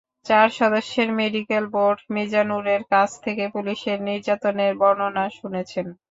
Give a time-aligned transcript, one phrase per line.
[0.25, 5.85] চার সদস্যের medical board মিজানুরের কাছ থেকে পুলিশের নির্যাতনের বর্ণনা শুনেছেন।